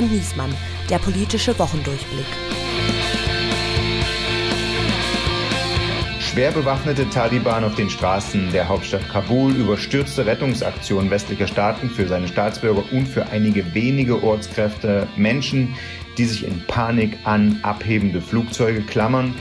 [0.00, 0.54] und Niesmann,
[0.88, 2.26] der politische Wochendurchblick.
[6.20, 12.28] Schwer bewaffnete Taliban auf den Straßen der Hauptstadt Kabul, überstürzte Rettungsaktionen westlicher Staaten für seine
[12.28, 15.74] Staatsbürger und für einige wenige Ortskräfte, Menschen,
[16.16, 19.34] die sich in Panik an abhebende Flugzeuge klammern.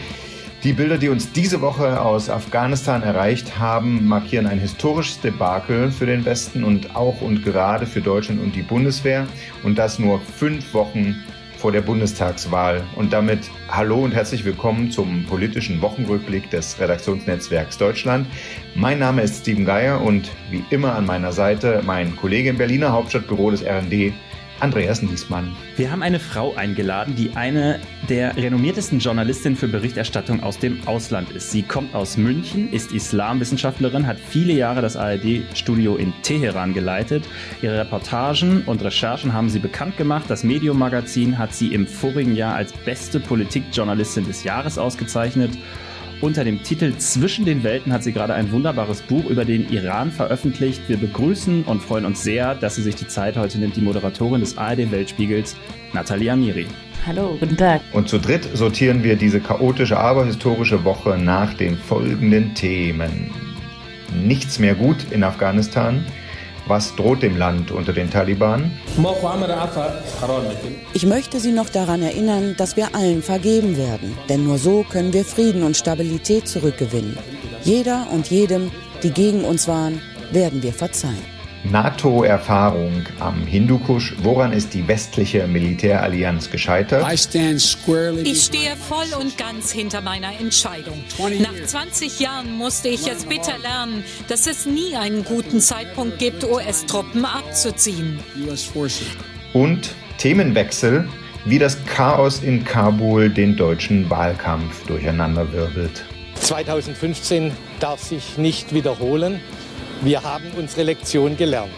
[0.63, 6.05] Die Bilder, die uns diese Woche aus Afghanistan erreicht haben, markieren ein historisches Debakel für
[6.05, 9.25] den Westen und auch und gerade für Deutschland und die Bundeswehr.
[9.63, 11.15] Und das nur fünf Wochen
[11.57, 12.83] vor der Bundestagswahl.
[12.97, 18.27] Und damit hallo und herzlich willkommen zum politischen Wochenrückblick des Redaktionsnetzwerks Deutschland.
[18.75, 22.91] Mein Name ist Steven Geier und wie immer an meiner Seite mein Kollege im Berliner
[22.91, 24.13] Hauptstadtbüro des RND,
[24.59, 25.55] Andreas Niesmann.
[25.77, 31.31] Wir haben eine Frau eingeladen, die eine der renommiertesten Journalistinnen für Berichterstattung aus dem Ausland
[31.31, 31.51] ist.
[31.51, 37.23] Sie kommt aus München, ist Islamwissenschaftlerin, hat viele Jahre das ARD-Studio in Teheran geleitet.
[37.61, 40.25] Ihre Reportagen und Recherchen haben sie bekannt gemacht.
[40.27, 45.51] Das Medium-Magazin hat sie im vorigen Jahr als beste Politikjournalistin des Jahres ausgezeichnet.
[46.21, 50.11] Unter dem Titel Zwischen den Welten hat sie gerade ein wunderbares Buch über den Iran
[50.11, 50.81] veröffentlicht.
[50.89, 54.41] Wir begrüßen und freuen uns sehr, dass sie sich die Zeit heute nimmt, die Moderatorin
[54.41, 55.55] des ARD Weltspiegels,
[55.93, 56.67] Natalia Amiri.
[57.07, 57.79] Hallo, guten Tag.
[57.93, 63.31] Und zu dritt sortieren wir diese chaotische, aber historische Woche nach den folgenden Themen.
[64.21, 66.03] Nichts mehr gut in Afghanistan.
[66.69, 68.71] Was droht dem Land unter den Taliban?
[70.93, 74.15] Ich möchte Sie noch daran erinnern, dass wir allen vergeben werden.
[74.29, 77.17] Denn nur so können wir Frieden und Stabilität zurückgewinnen.
[77.63, 78.69] Jeder und jedem,
[79.01, 79.99] die gegen uns waren,
[80.31, 81.38] werden wir verzeihen.
[81.63, 84.15] NATO-Erfahrung am Hindukusch.
[84.23, 87.05] Woran ist die westliche Militärallianz gescheitert?
[87.11, 91.03] Ich stehe voll und ganz hinter meiner Entscheidung.
[91.39, 96.43] Nach 20 Jahren musste ich jetzt bitter lernen, dass es nie einen guten Zeitpunkt gibt,
[96.43, 98.19] US-Truppen abzuziehen.
[99.53, 101.07] Und Themenwechsel,
[101.45, 106.05] wie das Chaos in Kabul den deutschen Wahlkampf durcheinanderwirbelt.
[106.35, 109.41] 2015 darf sich nicht wiederholen.
[110.01, 111.73] Wir haben unsere Lektion gelernt.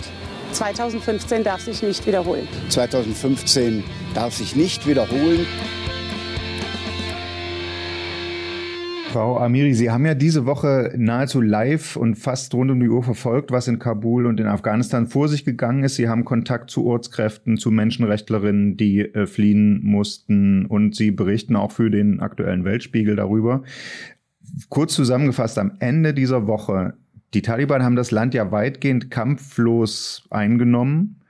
[0.52, 2.48] 2015 darf sich nicht wiederholen.
[2.70, 3.84] 2015
[4.14, 5.48] darf sich nicht wiederholen.
[9.12, 13.02] Frau Amiri, Sie haben ja diese Woche nahezu live und fast rund um die Uhr
[13.02, 15.96] verfolgt, was in Kabul und in Afghanistan vor sich gegangen ist.
[15.96, 21.72] Sie haben Kontakt zu Ortskräften, zu Menschenrechtlerinnen, die äh, fliehen mussten und Sie berichten auch
[21.72, 23.64] für den aktuellen Weltspiegel darüber.
[24.70, 26.94] Kurz zusammengefasst, am Ende dieser Woche
[27.34, 31.22] die Taliban haben das Land ja weitgehend kampflos eingenommen.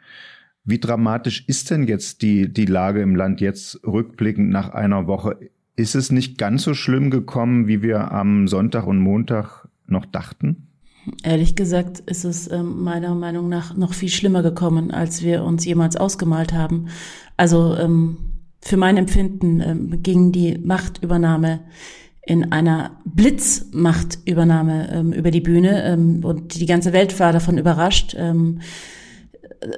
[0.64, 5.38] Wie dramatisch ist denn jetzt die, die Lage im Land jetzt rückblickend nach einer Woche?
[5.76, 10.68] Ist es nicht ganz so schlimm gekommen, wie wir am Sonntag und Montag noch dachten?
[11.24, 15.66] Ehrlich gesagt ist es äh, meiner Meinung nach noch viel schlimmer gekommen, als wir uns
[15.66, 16.90] jemals ausgemalt haben.
[17.38, 18.18] Also ähm,
[18.62, 21.62] für mein Empfinden ähm, ging die Machtübernahme
[22.24, 28.16] in einer Blitzmachtübernahme ähm, über die Bühne ähm, und die ganze Welt war davon überrascht.
[28.18, 28.60] Ähm,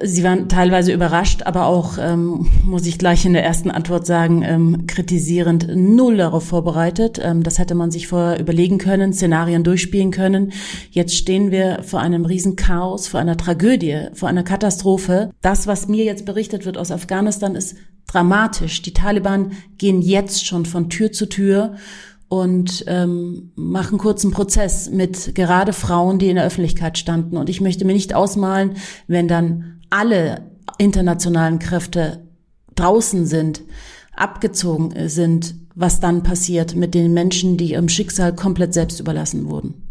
[0.02, 4.42] sie waren teilweise überrascht, aber auch, ähm, muss ich gleich in der ersten Antwort sagen,
[4.42, 7.20] ähm, kritisierend null darauf vorbereitet.
[7.22, 10.52] Ähm, das hätte man sich vorher überlegen können, Szenarien durchspielen können.
[10.90, 15.30] Jetzt stehen wir vor einem Riesenchaos, vor einer Tragödie, vor einer Katastrophe.
[15.42, 17.76] Das, was mir jetzt berichtet wird aus Afghanistan, ist
[18.06, 18.82] dramatisch.
[18.82, 21.74] Die Taliban gehen jetzt schon von Tür zu Tür
[22.34, 27.36] und ähm, machen kurzen Prozess mit gerade Frauen, die in der Öffentlichkeit standen.
[27.36, 28.72] Und ich möchte mir nicht ausmalen,
[29.06, 32.26] wenn dann alle internationalen Kräfte
[32.74, 33.62] draußen sind,
[34.16, 39.83] abgezogen sind, was dann passiert mit den Menschen, die ihrem Schicksal komplett selbst überlassen wurden.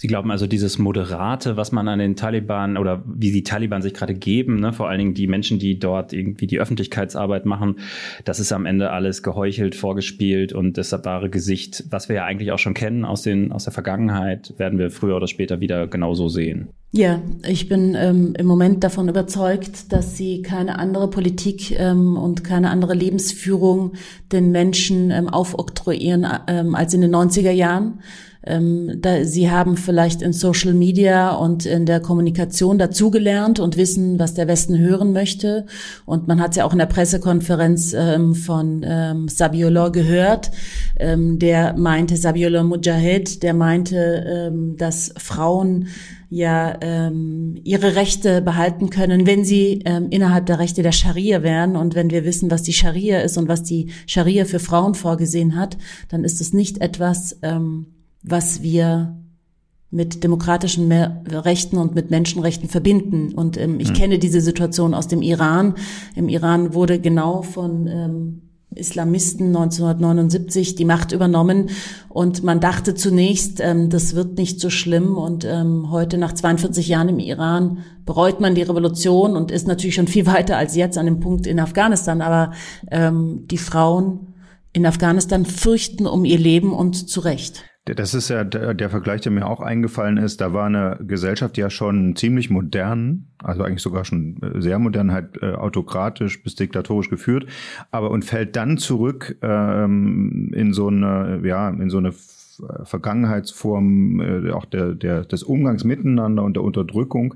[0.00, 3.94] Sie glauben also dieses Moderate, was man an den Taliban oder wie die Taliban sich
[3.94, 7.80] gerade geben, ne, vor allen Dingen die Menschen, die dort irgendwie die Öffentlichkeitsarbeit machen,
[8.24, 12.52] das ist am Ende alles geheuchelt, vorgespielt und das wahre Gesicht, was wir ja eigentlich
[12.52, 16.28] auch schon kennen aus, den, aus der Vergangenheit, werden wir früher oder später wieder genauso
[16.28, 16.68] sehen.
[16.92, 22.44] Ja, ich bin ähm, im Moment davon überzeugt, dass sie keine andere Politik ähm, und
[22.44, 23.94] keine andere Lebensführung
[24.30, 27.98] den Menschen ähm, aufoktroyieren ähm, als in den 90er Jahren.
[28.44, 34.18] Ähm, da, sie haben vielleicht in Social Media und in der Kommunikation dazugelernt und wissen,
[34.18, 35.66] was der Westen hören möchte.
[36.06, 40.50] Und man hat es ja auch in der Pressekonferenz ähm, von ähm, Sabiollah gehört,
[40.98, 45.88] ähm, der meinte, Sabiollah Mujahid, der meinte, ähm, dass Frauen
[46.30, 51.76] ja ähm, ihre Rechte behalten können, wenn sie ähm, innerhalb der Rechte der Scharia wären.
[51.76, 55.56] Und wenn wir wissen, was die Scharia ist und was die Scharia für Frauen vorgesehen
[55.56, 57.86] hat, dann ist es nicht etwas, ähm,
[58.22, 59.16] was wir
[59.90, 63.32] mit demokratischen Rechten und mit Menschenrechten verbinden.
[63.34, 63.94] Und ähm, ich mhm.
[63.94, 65.74] kenne diese Situation aus dem Iran.
[66.14, 68.42] Im Iran wurde genau von ähm,
[68.74, 71.70] Islamisten 1979 die Macht übernommen
[72.08, 76.86] und man dachte zunächst, ähm, das wird nicht so schlimm und ähm, heute nach 42
[76.86, 80.98] Jahren im Iran bereut man die Revolution und ist natürlich schon viel weiter als jetzt
[80.98, 82.52] an dem Punkt in Afghanistan, aber
[82.90, 84.34] ähm, die Frauen
[84.74, 87.64] in Afghanistan fürchten um ihr Leben und zu Recht.
[87.94, 90.40] Das ist ja der, der, Vergleich, der mir auch eingefallen ist.
[90.40, 95.12] Da war eine Gesellschaft ja schon ziemlich modern, also eigentlich sogar schon äh, sehr modern,
[95.12, 97.46] halt äh, autokratisch bis diktatorisch geführt,
[97.90, 102.12] aber und fällt dann zurück ähm, in so eine, ja, in so eine
[102.82, 107.34] Vergangenheitsform äh, auch der, der, des Umgangs miteinander und der Unterdrückung.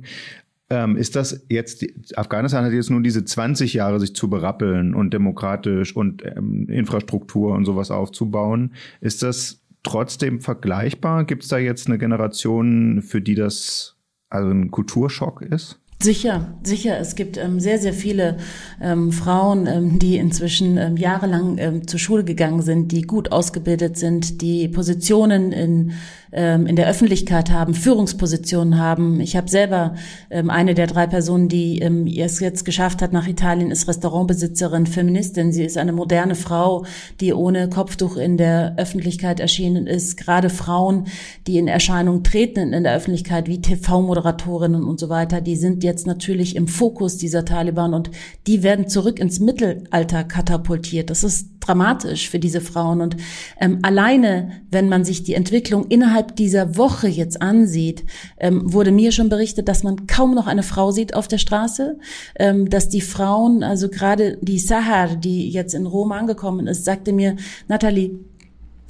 [0.71, 1.85] Ähm, ist das jetzt,
[2.17, 7.53] Afghanistan hat jetzt nun diese 20 Jahre, sich zu berappeln und demokratisch und ähm, Infrastruktur
[7.53, 8.73] und sowas aufzubauen.
[9.03, 11.25] Ist das trotzdem vergleichbar?
[11.25, 13.97] Gibt es da jetzt eine Generation, für die das
[14.29, 15.79] also ein Kulturschock ist?
[16.03, 16.99] Sicher, sicher.
[16.99, 18.39] Es gibt ähm, sehr, sehr viele
[18.81, 23.97] ähm, Frauen, ähm, die inzwischen ähm, jahrelang ähm, zur Schule gegangen sind, die gut ausgebildet
[23.97, 25.93] sind, die Positionen in
[26.33, 29.21] ähm, in der Öffentlichkeit haben, Führungspositionen haben.
[29.21, 29.95] Ich habe selber
[30.31, 34.87] ähm, eine der drei Personen, die ähm, es jetzt geschafft hat nach Italien, ist Restaurantbesitzerin,
[34.87, 35.53] Feministin.
[35.53, 36.87] Sie ist eine moderne Frau,
[37.21, 40.17] die ohne Kopftuch in der Öffentlichkeit erschienen ist.
[40.17, 41.07] Gerade Frauen,
[41.47, 46.07] die in Erscheinung treten in der Öffentlichkeit, wie TV-Moderatorinnen und so weiter, die sind jetzt
[46.07, 48.11] natürlich im Fokus dieser Taliban und
[48.47, 51.11] die werden zurück ins Mittelalter katapultiert.
[51.11, 53.01] Das ist dramatisch für diese Frauen.
[53.01, 53.17] Und
[53.61, 58.05] ähm, alleine, wenn man sich die Entwicklung innerhalb dieser Woche jetzt ansieht,
[58.39, 61.99] ähm, wurde mir schon berichtet, dass man kaum noch eine Frau sieht auf der Straße,
[62.39, 67.13] ähm, dass die Frauen, also gerade die Sahar, die jetzt in Rom angekommen ist, sagte
[67.13, 67.37] mir,
[67.69, 68.19] Nathalie,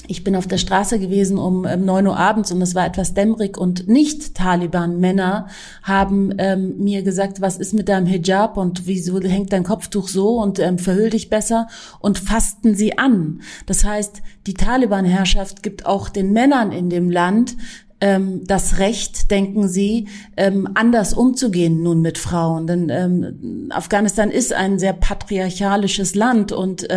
[0.08, 3.14] ich bin auf der Straße gewesen um ähm, neun Uhr abends und es war etwas
[3.14, 5.46] dämmerig und nicht Taliban-Männer
[5.82, 10.40] haben ähm, mir gesagt, was ist mit deinem Hijab und wieso hängt dein Kopftuch so
[10.40, 11.68] und ähm, verhüll dich besser
[12.00, 13.42] und fassten sie an.
[13.66, 17.56] Das heißt, die Taliban-Herrschaft gibt auch den Männern in dem Land
[18.00, 22.66] ähm, das Recht, denken Sie, ähm, anders umzugehen nun mit Frauen.
[22.66, 26.88] Denn Afghanistan ist ein sehr patriarchalisches Land und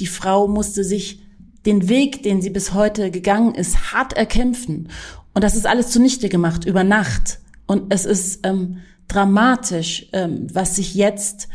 [0.00, 1.25] die Frau musste sich
[1.66, 4.88] den Weg, den sie bis heute gegangen ist, hart erkämpfen.
[5.34, 7.40] Und das ist alles zunichte gemacht über Nacht.
[7.66, 8.78] Und es ist ähm,
[9.08, 11.48] dramatisch, ähm, was sich jetzt,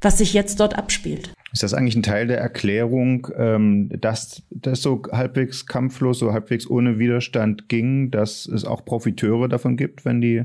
[0.00, 1.32] was sich jetzt dort abspielt.
[1.52, 6.68] Ist das eigentlich ein Teil der Erklärung, ähm, dass das so halbwegs kampflos, so halbwegs
[6.68, 10.44] ohne Widerstand ging, dass es auch Profiteure davon gibt, wenn die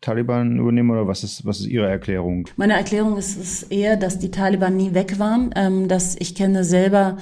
[0.00, 2.48] Taliban übernehmen oder was ist, was ist Ihre Erklärung?
[2.56, 6.64] Meine Erklärung ist, ist eher, dass die Taliban nie weg waren, ähm, dass ich kenne
[6.64, 7.18] selber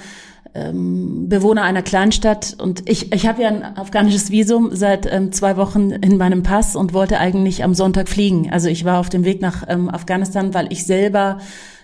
[0.55, 5.57] ähm, Bewohner einer Kleinstadt und ich, ich habe ja ein afghanisches Visum seit ähm, zwei
[5.57, 8.49] Wochen in meinem Pass und wollte eigentlich am Sonntag fliegen.
[8.51, 11.39] Also ich war auf dem Weg nach ähm, Afghanistan, weil ich selber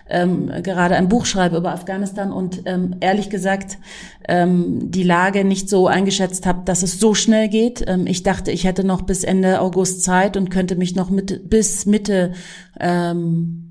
[0.08, 3.78] ähm, gerade ein Buch schreibe über Afghanistan und ähm, ehrlich gesagt
[4.28, 7.84] ähm, die Lage nicht so eingeschätzt habe, dass es so schnell geht.
[7.86, 11.50] Ähm, ich dachte, ich hätte noch bis Ende August Zeit und könnte mich noch mit,
[11.50, 12.32] bis Mitte
[12.78, 13.65] ähm,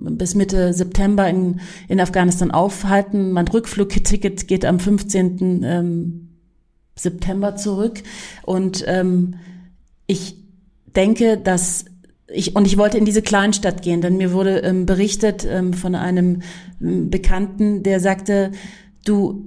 [0.00, 3.32] bis Mitte September in, in Afghanistan aufhalten.
[3.32, 5.62] Mein Rückflugticket geht am 15.
[5.64, 6.28] Ähm,
[6.96, 8.02] September zurück.
[8.44, 9.34] Und ähm,
[10.06, 10.36] ich
[10.94, 11.86] denke, dass
[12.28, 15.94] ich, und ich wollte in diese Kleinstadt gehen, denn mir wurde ähm, berichtet ähm, von
[15.94, 16.42] einem
[16.80, 18.52] ähm, Bekannten, der sagte,
[19.04, 19.44] du,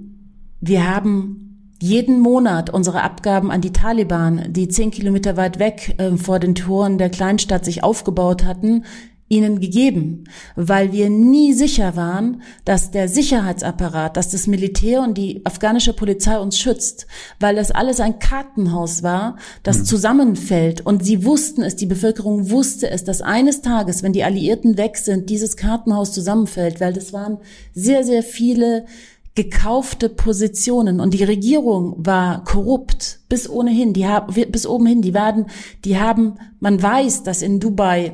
[0.62, 6.17] wir haben jeden Monat unsere Abgaben an die Taliban, die zehn Kilometer weit weg äh,
[6.17, 8.84] vor den Toren der Kleinstadt sich aufgebaut hatten,
[9.29, 10.24] ihnen gegeben,
[10.55, 16.39] weil wir nie sicher waren, dass der Sicherheitsapparat, dass das Militär und die afghanische Polizei
[16.39, 17.07] uns schützt,
[17.39, 19.86] weil das alles ein Kartenhaus war, das mhm.
[19.86, 20.86] zusammenfällt.
[20.86, 24.98] Und sie wussten es, die Bevölkerung wusste es, dass eines Tages, wenn die Alliierten weg
[24.98, 27.39] sind, dieses Kartenhaus zusammenfällt, weil das waren
[27.74, 28.86] sehr, sehr viele
[29.36, 35.13] gekaufte Positionen und die Regierung war korrupt bis ohnehin, die haben bis oben hin, die
[35.13, 35.46] werden,
[35.86, 38.13] die haben, man weiß, dass in Dubai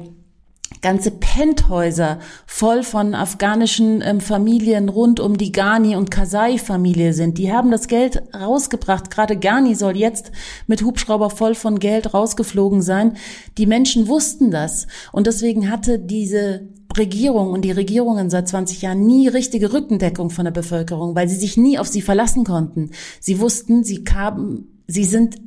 [0.82, 7.38] ganze Penthäuser voll von afghanischen ähm, Familien rund um die Ghani und Kasai-Familie sind.
[7.38, 9.10] Die haben das Geld rausgebracht.
[9.12, 10.32] Gerade Ghani soll jetzt
[10.68, 13.18] mit Hubschrauber voll von Geld rausgeflogen sein.
[13.58, 14.88] Die Menschen wussten das.
[15.12, 20.46] Und deswegen hatte diese Regierung und die Regierungen seit 20 Jahren nie richtige Rückendeckung von
[20.46, 22.92] der Bevölkerung, weil sie sich nie auf sie verlassen konnten.
[23.20, 25.38] Sie wussten, sie kamen sie sind,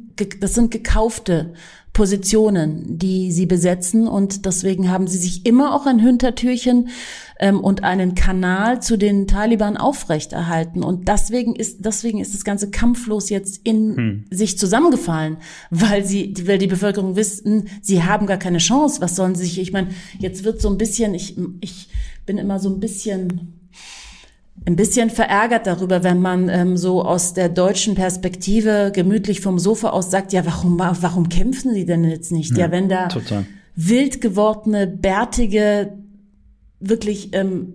[0.41, 1.55] das sind gekaufte
[1.97, 6.91] Positionen, die sie besetzen und deswegen haben sie sich immer auch ein Hintertürchen
[7.41, 12.71] ähm, und einen Kanal zu den Taliban aufrechterhalten und deswegen ist deswegen ist das ganze
[12.71, 14.25] kampflos jetzt in hm.
[14.31, 15.39] sich zusammengefallen,
[15.71, 19.01] weil sie weil die Bevölkerung wissen, sie haben gar keine Chance.
[19.01, 19.59] Was sollen sie sich?
[19.59, 19.89] Ich meine,
[20.19, 21.89] jetzt wird so ein bisschen ich ich
[22.27, 23.56] bin immer so ein bisschen
[24.65, 29.91] ein bisschen verärgert darüber, wenn man ähm, so aus der deutschen Perspektive gemütlich vom Sofa
[29.91, 32.53] aus sagt, ja, warum, warum kämpfen sie denn jetzt nicht?
[32.53, 33.47] Ja, ja wenn da total.
[33.77, 35.93] wild gewordene, bärtige,
[36.81, 37.75] wirklich ähm,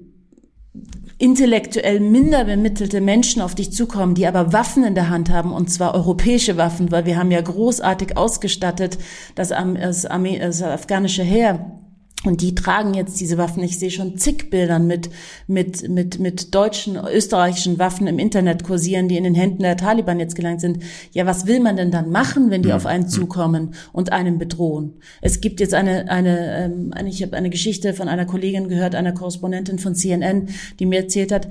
[1.18, 5.70] intellektuell minder bemittelte Menschen auf dich zukommen, die aber Waffen in der Hand haben, und
[5.70, 8.98] zwar europäische Waffen, weil wir haben ja großartig ausgestattet
[9.36, 11.81] das, das, Armee, das afghanische Heer
[12.24, 13.64] und die tragen jetzt diese Waffen.
[13.64, 15.10] Ich sehe schon zig Bildern mit,
[15.48, 20.20] mit, mit, mit deutschen, österreichischen Waffen im Internet kursieren, die in den Händen der Taliban
[20.20, 20.84] jetzt gelangt sind.
[21.14, 22.76] Ja, was will man denn dann machen, wenn die ja.
[22.76, 24.94] auf einen zukommen und einen bedrohen?
[25.22, 28.94] Es gibt jetzt eine, eine, ähm, eine ich habe eine Geschichte von einer Kollegin gehört,
[28.94, 30.50] einer Korrespondentin von CNN,
[30.80, 31.48] die mir erzählt hat,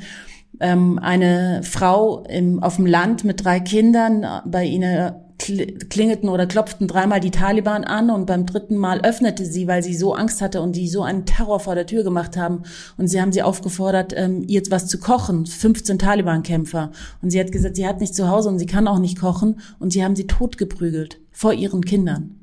[0.59, 6.87] ähm, eine Frau im, auf dem Land mit drei Kindern bei ihnen klingelten oder klopften
[6.87, 10.61] dreimal die Taliban an und beim dritten Mal öffnete sie, weil sie so Angst hatte
[10.61, 12.63] und die so einen Terror vor der Tür gemacht haben.
[12.99, 15.47] Und sie haben sie aufgefordert, ähm, ihr jetzt was zu kochen.
[15.47, 16.91] 15 Taliban-Kämpfer.
[17.23, 19.61] Und sie hat gesagt, sie hat nicht zu Hause und sie kann auch nicht kochen.
[19.79, 22.37] Und sie haben sie totgeprügelt vor ihren Kindern.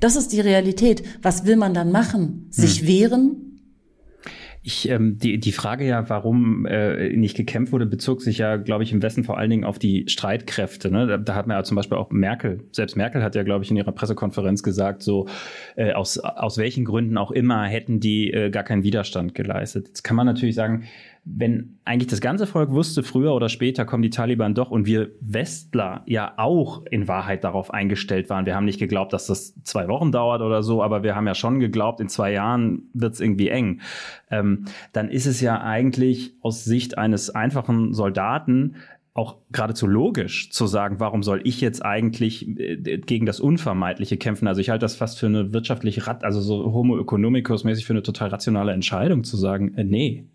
[0.00, 1.02] Das ist die Realität.
[1.22, 2.48] Was will man dann machen?
[2.50, 2.88] Sich hm.
[2.88, 3.55] wehren?
[4.66, 8.82] Ich, ähm, die, die Frage ja, warum äh, nicht gekämpft wurde, bezog sich ja, glaube
[8.82, 10.90] ich, im Westen vor allen Dingen auf die Streitkräfte.
[10.90, 11.06] Ne?
[11.06, 13.70] Da, da hat man ja zum Beispiel auch Merkel, selbst Merkel hat ja, glaube ich,
[13.70, 15.28] in ihrer Pressekonferenz gesagt, so
[15.76, 19.86] äh, aus, aus welchen Gründen auch immer hätten die äh, gar keinen Widerstand geleistet.
[19.86, 20.82] Jetzt kann man natürlich sagen,
[21.28, 25.10] wenn eigentlich das ganze Volk wusste, früher oder später kommen die Taliban doch und wir
[25.20, 28.46] Westler ja auch in Wahrheit darauf eingestellt waren.
[28.46, 31.34] Wir haben nicht geglaubt, dass das zwei Wochen dauert oder so, aber wir haben ja
[31.34, 33.80] schon geglaubt, in zwei Jahren wird es irgendwie eng.
[34.30, 38.76] Ähm, dann ist es ja eigentlich aus Sicht eines einfachen Soldaten
[39.12, 44.46] auch geradezu logisch zu sagen, warum soll ich jetzt eigentlich äh, gegen das Unvermeidliche kämpfen?
[44.46, 48.02] Also ich halte das fast für eine wirtschaftliche, also so Homo economicus mäßig für eine
[48.02, 50.26] total rationale Entscheidung zu sagen, äh, nee,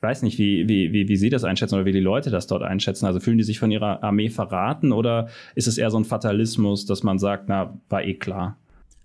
[0.00, 2.46] ich weiß nicht, wie, wie, wie, wie Sie das einschätzen oder wie die Leute das
[2.46, 3.04] dort einschätzen.
[3.04, 6.86] Also fühlen die sich von ihrer Armee verraten oder ist es eher so ein Fatalismus,
[6.86, 8.56] dass man sagt, na, war eh klar?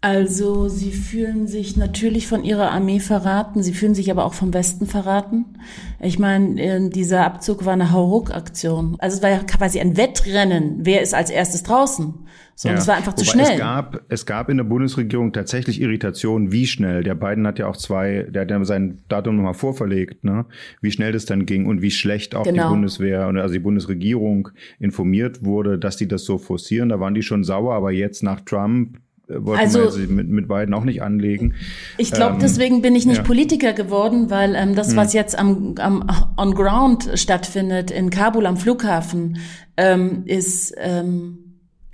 [0.02, 4.54] Also sie fühlen sich natürlich von ihrer Armee verraten, sie fühlen sich aber auch vom
[4.54, 5.58] Westen verraten.
[6.00, 8.98] Ich meine, äh, dieser Abzug war eine Hauruck-Aktion.
[9.00, 12.14] Also es war ja quasi ein Wettrennen, wer ist als erstes draußen.
[12.58, 12.74] So, ja.
[12.74, 13.54] und es war einfach Wobei zu schnell.
[13.54, 17.04] Es gab, es gab in der Bundesregierung tatsächlich Irritationen, wie schnell.
[17.04, 20.46] Der Biden hat ja auch zwei, der hat ja sein Datum nochmal vorverlegt, ne?
[20.82, 22.64] wie schnell das dann ging und wie schlecht auch genau.
[22.64, 24.50] die Bundeswehr, also die Bundesregierung
[24.80, 26.90] informiert wurde, dass die das so forcieren.
[26.90, 30.48] Da waren die schon sauer, aber jetzt nach Trump wollten also, wir sie mit, mit
[30.48, 31.56] beiden auch nicht anlegen.
[31.98, 33.24] Ich glaube, ähm, deswegen bin ich nicht ja.
[33.24, 34.98] Politiker geworden, weil ähm, das, hm.
[34.98, 39.38] was jetzt am, am on ground stattfindet in Kabul am Flughafen,
[39.78, 41.45] ähm, ist ähm,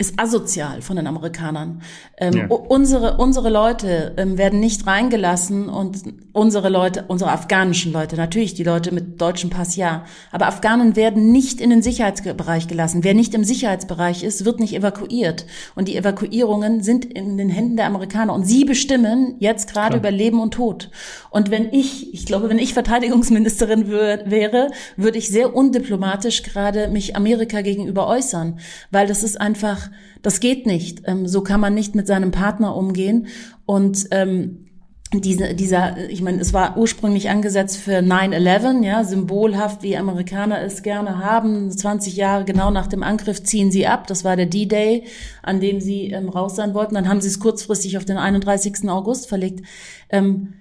[0.02, 1.80] ist asozial von den Amerikanern.
[2.18, 2.46] Ähm, ja.
[2.48, 8.64] Unsere unsere Leute ähm, werden nicht reingelassen und unsere Leute, unsere afghanischen Leute, natürlich die
[8.64, 13.04] Leute mit deutschem Pass ja, aber Afghanen werden nicht in den Sicherheitsbereich gelassen.
[13.04, 17.76] Wer nicht im Sicherheitsbereich ist, wird nicht evakuiert und die Evakuierungen sind in den Händen
[17.76, 20.90] der Amerikaner und sie bestimmen jetzt gerade über Leben und Tod.
[21.30, 27.14] Und wenn ich, ich glaube, wenn ich Verteidigungsministerin wäre, würde ich sehr undiplomatisch gerade mich
[27.14, 28.58] Amerika gegenüber äußern,
[28.90, 29.91] weil das ist einfach
[30.22, 31.02] das geht nicht.
[31.06, 33.26] Ähm, so kann man nicht mit seinem Partner umgehen.
[33.66, 34.68] Und ähm,
[35.12, 40.82] diese, dieser, ich meine, es war ursprünglich angesetzt für 9-11, ja, symbolhaft, wie Amerikaner es
[40.82, 41.70] gerne haben.
[41.70, 44.06] 20 Jahre genau nach dem Angriff ziehen sie ab.
[44.06, 45.04] Das war der D-Day,
[45.42, 46.94] an dem sie ähm, raus sein wollten.
[46.94, 48.88] Dann haben sie es kurzfristig auf den 31.
[48.88, 49.66] August verlegt.
[50.08, 50.54] Ähm,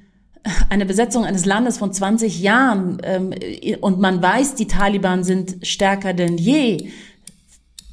[0.69, 3.33] eine Besetzung eines Landes von 20 Jahren ähm,
[3.81, 6.89] und man weiß, die Taliban sind stärker denn je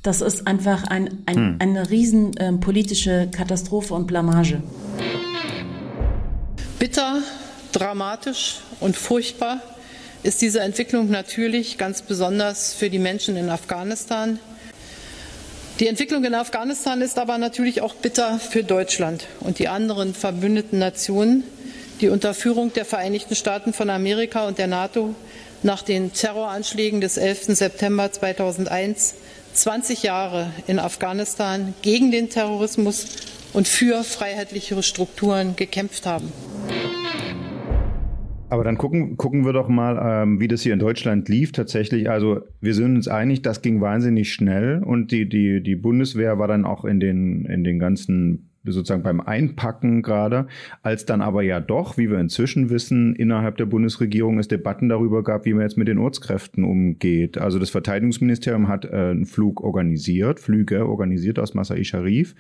[0.09, 1.57] das ist einfach ein, ein, hm.
[1.59, 4.63] eine riesen äh, politische Katastrophe und Blamage.
[6.79, 7.21] Bitter,
[7.73, 9.61] dramatisch und furchtbar
[10.23, 14.39] ist diese Entwicklung natürlich ganz besonders für die Menschen in Afghanistan.
[15.79, 20.79] Die Entwicklung in Afghanistan ist aber natürlich auch bitter für Deutschland und die anderen verbündeten
[20.79, 21.45] Nationen,
[22.01, 25.15] die unter Führung der Vereinigten Staaten von Amerika und der NATO
[25.63, 27.57] nach den Terroranschlägen des 11.
[27.59, 29.15] September 2001
[29.59, 33.17] 20 Jahre in Afghanistan gegen den Terrorismus
[33.53, 36.33] und für freiheitlichere Strukturen gekämpft haben.
[38.51, 42.09] Aber dann gucken, gucken wir doch mal, ähm, wie das hier in Deutschland lief tatsächlich.
[42.09, 46.49] Also wir sind uns einig, das ging wahnsinnig schnell und die, die, die Bundeswehr war
[46.49, 50.47] dann auch in den, in den ganzen sozusagen beim Einpacken gerade,
[50.83, 55.23] als dann aber ja doch, wie wir inzwischen wissen, innerhalb der Bundesregierung es Debatten darüber
[55.23, 57.39] gab, wie man jetzt mit den Ortskräften umgeht.
[57.39, 62.35] Also das Verteidigungsministerium hat äh, einen Flug organisiert, Flüge organisiert aus Masai Sharif.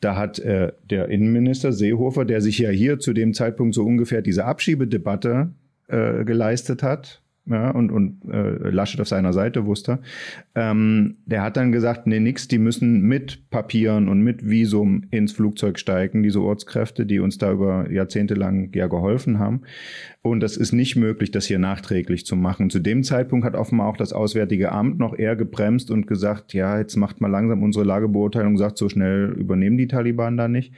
[0.00, 4.22] Da hat äh, der Innenminister Seehofer, der sich ja hier zu dem Zeitpunkt so ungefähr
[4.22, 5.50] diese Abschiebedebatte
[5.88, 10.00] äh, geleistet hat, ja, und, und äh, Laschet auf seiner Seite wusste,
[10.56, 15.32] ähm, der hat dann gesagt, nee, nix, die müssen mit Papieren und mit Visum ins
[15.32, 19.62] Flugzeug steigen, diese Ortskräfte, die uns da über Jahrzehnte lang ja geholfen haben.
[20.22, 22.68] Und das ist nicht möglich, das hier nachträglich zu machen.
[22.68, 26.78] Zu dem Zeitpunkt hat offenbar auch das Auswärtige Amt noch eher gebremst und gesagt, ja,
[26.78, 30.72] jetzt macht mal langsam unsere Lagebeurteilung, sagt, so schnell übernehmen die Taliban da nicht.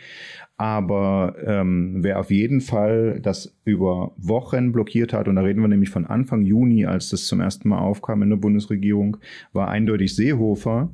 [0.60, 5.68] Aber ähm, wer auf jeden Fall das über Wochen blockiert hat, und da reden wir
[5.68, 9.18] nämlich von Anfang Juni, als das zum ersten Mal aufkam in der Bundesregierung,
[9.52, 10.90] war eindeutig Seehofer.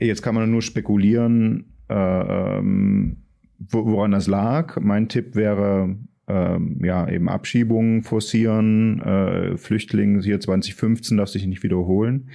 [0.00, 1.94] Jetzt kann man nur spekulieren, äh,
[2.58, 3.18] ähm,
[3.58, 4.80] woran das lag.
[4.80, 5.94] Mein Tipp wäre,
[6.30, 12.28] ähm, ja, eben Abschiebungen forcieren, äh, Flüchtlinge hier 2015 darf sich nicht wiederholen.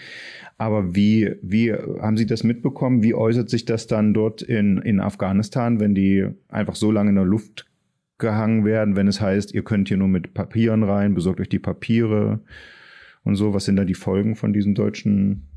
[0.57, 3.03] Aber wie, wie haben Sie das mitbekommen?
[3.03, 7.15] Wie äußert sich das dann dort in, in Afghanistan, wenn die einfach so lange in
[7.15, 7.67] der Luft
[8.17, 11.59] gehangen werden, wenn es heißt, ihr könnt hier nur mit Papieren rein, besorgt euch die
[11.59, 12.39] Papiere
[13.23, 13.53] und so.
[13.53, 15.47] Was sind da die Folgen von diesem deutschen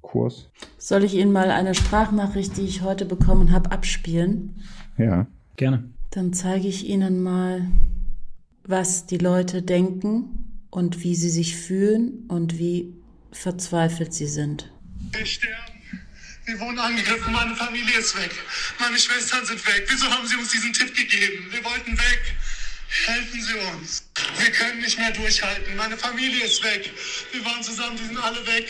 [0.00, 0.50] Kurs?
[0.78, 4.56] Soll ich Ihnen mal eine Sprachnachricht, die ich heute bekommen habe, abspielen?
[4.96, 5.26] Ja.
[5.56, 5.84] Gerne.
[6.12, 7.66] Dann zeige ich Ihnen mal,
[8.64, 12.92] was die Leute denken und wie sie sich fühlen und wie
[13.32, 14.70] verzweifelt sie sind.
[15.10, 15.56] Wir sterben.
[16.44, 18.30] Wir wurden angegriffen, meine Familie ist weg.
[18.78, 19.86] Meine Schwestern sind weg.
[19.88, 21.46] Wieso haben Sie uns diesen Tipp gegeben?
[21.50, 22.36] Wir wollten weg.
[23.06, 24.04] Helfen Sie uns.
[24.38, 25.76] Wir können nicht mehr durchhalten.
[25.76, 26.92] Meine Familie ist weg.
[27.32, 28.66] Wir waren zusammen, die sind alle weg.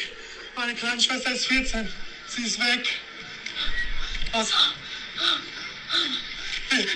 [0.54, 1.88] Meine kleine Schwester ist 14.
[2.28, 2.86] Sie ist weg.
[4.30, 4.52] Was?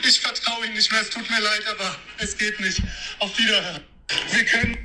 [0.08, 1.00] Ich vertraue Ihnen nicht mehr.
[1.02, 2.82] Es tut mir leid, aber es geht nicht.
[3.18, 3.82] Auf Wiederhören.
[4.32, 4.78] Wir können.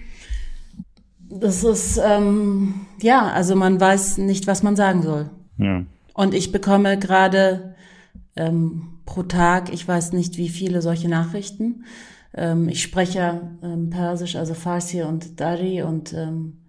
[1.30, 5.30] Das ist, ähm, ja, also man weiß nicht, was man sagen soll.
[5.58, 5.86] Ja.
[6.14, 7.76] Und ich bekomme gerade
[8.36, 11.86] ähm, pro Tag, ich weiß nicht wie viele solche Nachrichten.
[12.34, 16.61] Ähm, ich spreche ähm, Persisch, also Farsi und Dari und ähm,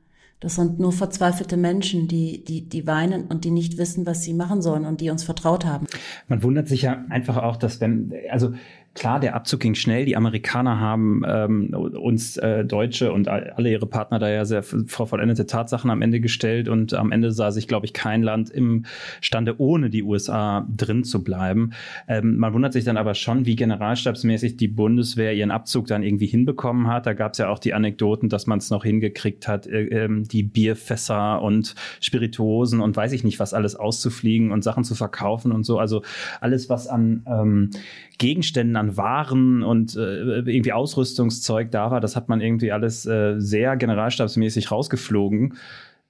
[0.43, 4.35] das sind nur verzweifelte Menschen, die, die, die weinen und die nicht wissen, was sie
[4.35, 5.87] machen sollen und die uns vertraut haben.
[6.27, 8.53] Man wundert sich ja einfach auch, dass wenn, also
[8.95, 10.05] Klar, der Abzug ging schnell.
[10.05, 15.07] Die Amerikaner haben ähm, uns äh, Deutsche und alle ihre Partner da ja sehr vor
[15.07, 19.59] vollendete Tatsachen am Ende gestellt und am Ende sah sich, glaube ich, kein Land imstande,
[19.59, 21.71] ohne die USA drin zu bleiben.
[22.07, 26.27] Ähm, man wundert sich dann aber schon, wie generalstabsmäßig die Bundeswehr ihren Abzug dann irgendwie
[26.27, 27.07] hinbekommen hat.
[27.07, 30.09] Da gab es ja auch die Anekdoten, dass man es noch hingekriegt hat, äh, äh,
[30.23, 35.51] die Bierfässer und Spirituosen und weiß ich nicht was alles auszufliegen und Sachen zu verkaufen
[35.51, 35.79] und so.
[35.79, 36.03] Also
[36.43, 37.71] alles, was an ähm,
[38.19, 43.37] Gegenständen, an Waren und äh, irgendwie Ausrüstungszeug da war, das hat man irgendwie alles äh,
[43.39, 45.55] sehr generalstabsmäßig rausgeflogen.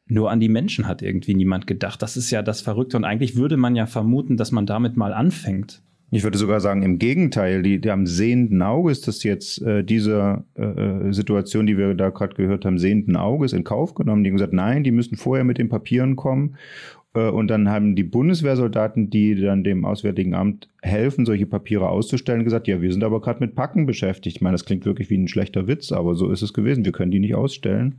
[0.06, 2.02] Nur an die Menschen hat irgendwie niemand gedacht.
[2.02, 2.96] Das ist ja das Verrückte.
[2.96, 5.82] Und eigentlich würde man ja vermuten, dass man damit mal anfängt.
[6.10, 10.44] Ich würde sogar sagen, im Gegenteil, die, die am sehenden Auges, dass jetzt äh, diese
[10.54, 14.22] äh, Situation, die wir da gerade gehört haben, sehenden Auges in Kauf genommen.
[14.22, 17.94] Die haben gesagt, nein, die müssen vorher mit den Papieren kommen äh, und dann haben
[17.94, 23.04] die Bundeswehrsoldaten, die dann dem Auswärtigen Amt helfen, solche Papiere auszustellen, gesagt, ja, wir sind
[23.04, 24.36] aber gerade mit Packen beschäftigt.
[24.36, 26.86] Ich meine, das klingt wirklich wie ein schlechter Witz, aber so ist es gewesen.
[26.86, 27.96] Wir können die nicht ausstellen.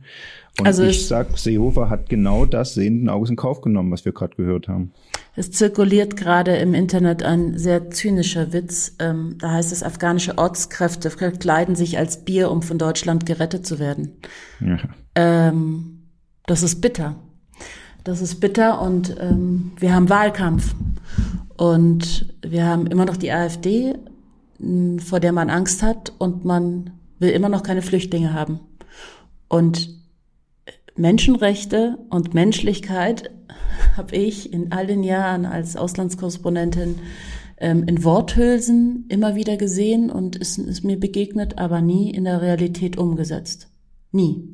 [0.58, 4.12] Und also ich sag, Seehofer hat genau das sehenden Auges in Kauf genommen, was wir
[4.12, 4.92] gerade gehört haben.
[5.36, 8.96] Es zirkuliert gerade im Internet ein sehr zynischer Witz.
[8.98, 13.78] Ähm, da heißt es, afghanische Ortskräfte verkleiden sich als Bier, um von Deutschland gerettet zu
[13.78, 14.12] werden.
[14.60, 14.78] Ja.
[15.14, 16.00] Ähm,
[16.46, 17.16] das ist bitter.
[18.04, 20.74] Das ist bitter und ähm, wir haben Wahlkampf.
[21.56, 23.94] Und wir haben immer noch die AfD,
[24.98, 28.60] vor der man Angst hat und man will immer noch keine Flüchtlinge haben.
[29.48, 29.90] Und
[30.96, 33.30] Menschenrechte und Menschlichkeit
[33.96, 36.96] habe ich in all den Jahren als Auslandskorrespondentin
[37.58, 42.42] ähm, in Worthülsen immer wieder gesehen und ist, ist mir begegnet, aber nie in der
[42.42, 43.68] Realität umgesetzt.
[44.12, 44.48] Nie.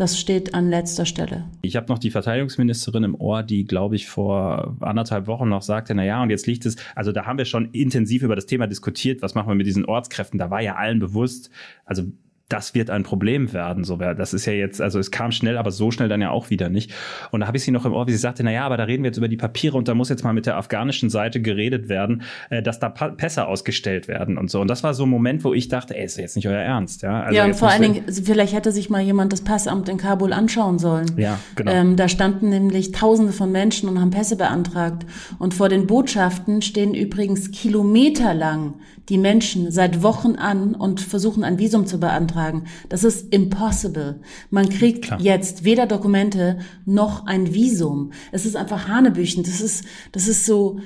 [0.00, 1.44] Das steht an letzter Stelle.
[1.60, 5.94] Ich habe noch die Verteidigungsministerin im Ohr, die, glaube ich, vor anderthalb Wochen noch sagte,
[5.94, 8.66] na ja, und jetzt liegt es, also da haben wir schon intensiv über das Thema
[8.66, 10.38] diskutiert, was machen wir mit diesen Ortskräften.
[10.38, 11.50] Da war ja allen bewusst,
[11.84, 12.04] also
[12.50, 13.84] das wird ein Problem werden.
[13.84, 16.50] So, das ist ja jetzt, also es kam schnell, aber so schnell dann ja auch
[16.50, 16.92] wieder nicht.
[17.30, 18.84] Und da habe ich sie noch im Ohr, wie sie sagte, na ja, aber da
[18.84, 21.40] reden wir jetzt über die Papiere und da muss jetzt mal mit der afghanischen Seite
[21.40, 24.60] geredet werden, äh, dass da Pässe ausgestellt werden und so.
[24.60, 27.02] Und das war so ein Moment, wo ich dachte, ey, ist jetzt nicht euer Ernst,
[27.02, 27.22] ja?
[27.22, 30.32] Also ja, und vor allen Dingen, vielleicht hätte sich mal jemand das Passamt in Kabul
[30.32, 31.06] anschauen sollen.
[31.16, 31.70] Ja, genau.
[31.70, 35.06] Ähm, da standen nämlich Tausende von Menschen und haben Pässe beantragt.
[35.38, 38.74] Und vor den Botschaften stehen übrigens kilometerlang
[39.10, 42.64] die Menschen seit Wochen an und versuchen ein Visum zu beantragen.
[42.88, 44.20] Das ist impossible.
[44.50, 45.20] Man kriegt Klar.
[45.20, 48.12] jetzt weder Dokumente noch ein Visum.
[48.30, 49.42] Es ist einfach Hanebüchen.
[49.42, 50.78] Das ist, das ist so,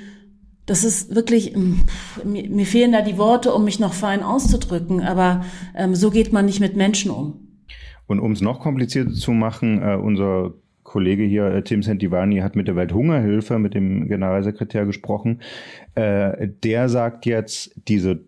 [0.65, 1.81] das ist wirklich, mm,
[2.23, 6.33] mir, mir fehlen da die Worte, um mich noch fein auszudrücken, aber ähm, so geht
[6.33, 7.45] man nicht mit Menschen um.
[8.07, 12.55] Und um es noch komplizierter zu machen, äh, unser Kollege hier, äh, Tim Sentivani, hat
[12.55, 15.41] mit der Welthungerhilfe, mit dem Generalsekretär gesprochen.
[15.95, 18.19] Äh, der sagt jetzt, diese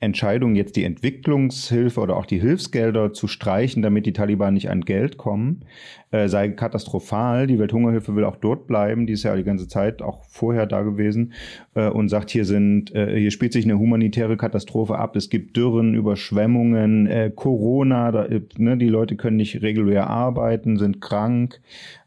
[0.00, 4.82] Entscheidung, jetzt die Entwicklungshilfe oder auch die Hilfsgelder zu streichen, damit die Taliban nicht an
[4.82, 5.64] Geld kommen,
[6.10, 7.46] äh, sei katastrophal.
[7.46, 10.82] Die Welthungerhilfe will auch dort bleiben, die ist ja die ganze Zeit auch vorher da
[10.82, 11.32] gewesen
[11.74, 15.16] äh, und sagt, hier sind, äh, hier spielt sich eine humanitäre Katastrophe ab.
[15.16, 20.76] Es gibt Dürren, Überschwemmungen, äh, Corona, da, äh, ne, die Leute können nicht regulär arbeiten,
[20.76, 21.60] sind krank.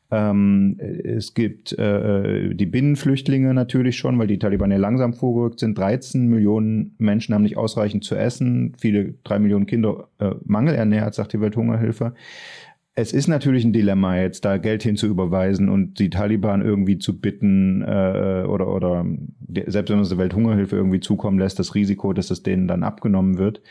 [0.09, 5.77] Ähm, es gibt äh, die Binnenflüchtlinge natürlich schon, weil die Taliban ja langsam vorgerückt sind.
[5.77, 8.73] 13 Millionen Menschen haben nicht ausreichend zu essen.
[8.79, 12.13] Viele, drei Millionen Kinder äh, mangelernährt, sagt die Welthungerhilfe.
[12.99, 17.83] Es ist natürlich ein Dilemma, jetzt da Geld hinzuüberweisen und die Taliban irgendwie zu bitten
[17.83, 19.05] äh, oder, oder
[19.67, 23.37] selbst wenn man die Welthungerhilfe irgendwie zukommen lässt, das Risiko, dass es denen dann abgenommen
[23.37, 23.61] wird.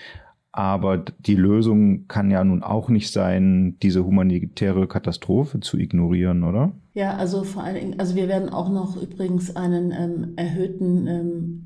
[0.57, 6.73] Aber die Lösung kann ja nun auch nicht sein, diese humanitäre Katastrophe zu ignorieren, oder?
[6.95, 11.63] Ja, also vor allen Dingen, also wir werden auch noch übrigens einen ähm, erhöhten ähm,
[11.63, 11.66] äh,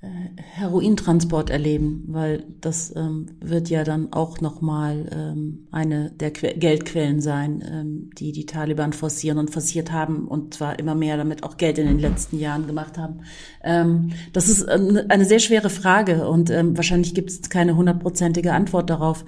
[0.00, 7.20] Herointransport erleben, weil das ähm, wird ja dann auch nochmal ähm, eine der que Geldquellen
[7.20, 11.56] sein, ähm, die die Taliban forcieren und forciert haben und zwar immer mehr damit auch
[11.56, 13.22] Geld in den letzten Jahren gemacht haben.
[13.64, 18.90] Ähm, das ist eine sehr schwere Frage und ähm, wahrscheinlich gibt es keine hundertprozentige Antwort
[18.90, 19.24] darauf.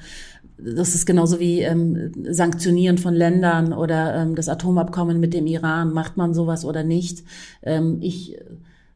[0.56, 5.92] Das ist genauso wie ähm, Sanktionieren von Ländern oder ähm, das Atomabkommen mit dem Iran.
[5.92, 7.24] Macht man sowas oder nicht?
[8.00, 8.36] Ich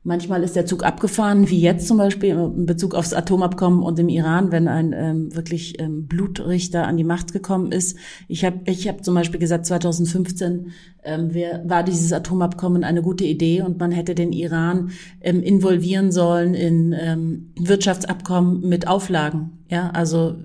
[0.07, 4.11] Manchmal ist der Zug abgefahren, wie jetzt zum Beispiel in Bezug aufs Atomabkommen und im
[4.11, 7.97] Iran, wenn ein ähm, wirklich ähm, Blutrichter an die Macht gekommen ist.
[8.29, 10.73] Ich habe ich hab zum Beispiel gesagt, 2015
[11.05, 14.91] ähm, wir, war dieses Atomabkommen eine gute Idee und man hätte den Iran
[15.23, 19.65] ähm, involvieren sollen in ähm, Wirtschaftsabkommen mit Auflagen.
[19.71, 20.37] Ja, also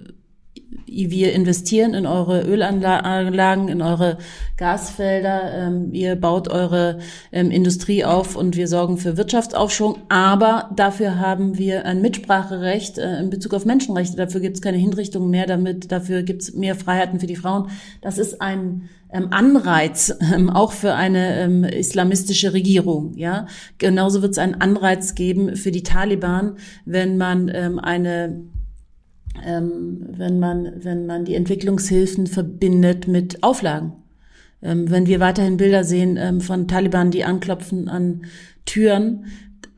[0.86, 4.18] wir investieren in eure Ölanlagen, in eure
[4.58, 7.00] Gasfelder, ähm, ihr baut eure
[7.32, 13.20] ähm, Industrie auf und wir sorgen für Wirtschaftsaufschwung, aber dafür haben wir ein Mitspracherecht äh,
[13.20, 14.18] in Bezug auf Menschenrechte.
[14.18, 17.70] Dafür gibt es keine Hinrichtungen mehr, damit dafür gibt es mehr Freiheiten für die Frauen.
[18.02, 20.14] Das ist ein ähm, Anreiz
[20.54, 23.14] auch für eine islamistische Regierung.
[23.16, 28.44] Ja, genauso wird es einen Anreiz geben für die Taliban, wenn man eine
[29.46, 33.94] ähm, wenn man, wenn man die Entwicklungshilfen verbindet mit Auflagen.
[34.62, 38.26] Ähm, wenn wir weiterhin Bilder sehen ähm, von Taliban, die anklopfen an
[38.66, 39.26] Türen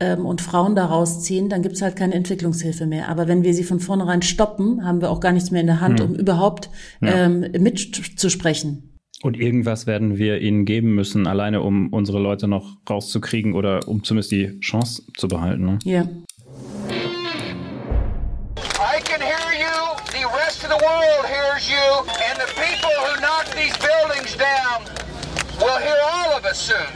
[0.00, 3.08] ähm, und Frauen da rausziehen, dann gibt's halt keine Entwicklungshilfe mehr.
[3.08, 5.80] Aber wenn wir sie von vornherein stoppen, haben wir auch gar nichts mehr in der
[5.80, 6.10] Hand, hm.
[6.10, 7.26] um überhaupt ja.
[7.26, 8.88] ähm, mitzusprechen.
[9.22, 14.02] Und irgendwas werden wir ihnen geben müssen, alleine um unsere Leute noch rauszukriegen oder um
[14.02, 15.64] zumindest die Chance zu behalten.
[15.64, 15.78] Ne?
[15.84, 16.08] Ja.
[20.78, 21.86] World hears you,
[22.28, 24.84] and the people who knock these buildings down
[25.60, 26.92] will hear all of us soon.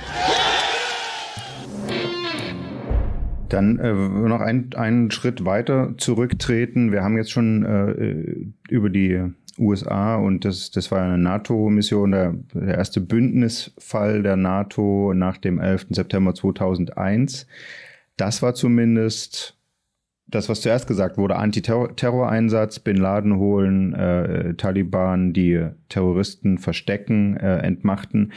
[3.48, 6.90] Dann äh, noch ein, einen Schritt weiter zurücktreten.
[6.90, 9.22] Wir haben jetzt schon äh, über die
[9.58, 15.60] USA und das, das war eine NATO-Mission, der, der erste Bündnisfall der NATO nach dem
[15.60, 15.86] 11.
[15.90, 17.46] September 2001.
[18.16, 19.55] Das war zumindest
[20.28, 27.58] das, was zuerst gesagt wurde, Antiterror-Einsatz, Bin Laden holen, äh, Taliban, die Terroristen verstecken, äh,
[27.58, 28.32] entmachten.